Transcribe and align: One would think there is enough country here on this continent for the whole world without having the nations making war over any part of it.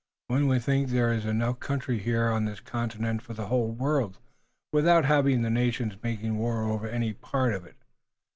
One 0.29 0.47
would 0.47 0.63
think 0.63 0.89
there 0.89 1.13
is 1.13 1.27
enough 1.27 1.59
country 1.59 1.99
here 1.99 2.27
on 2.29 2.45
this 2.45 2.59
continent 2.59 3.21
for 3.21 3.35
the 3.35 3.45
whole 3.49 3.69
world 3.71 4.17
without 4.73 5.05
having 5.05 5.43
the 5.43 5.51
nations 5.51 5.93
making 6.01 6.39
war 6.39 6.63
over 6.63 6.87
any 6.87 7.13
part 7.13 7.53
of 7.53 7.65
it. 7.67 7.77